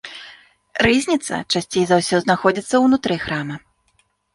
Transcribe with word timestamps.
Рызніца 0.85 1.43
часцей 1.53 1.85
за 1.93 2.03
ўсё 2.03 2.25
знаходзіцца 2.27 2.75
ўнутры 2.89 3.15
храма. 3.29 3.65